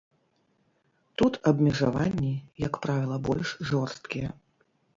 [1.17, 2.33] Тут абмежаванні,
[2.65, 4.29] як правіла, больш жорсткія.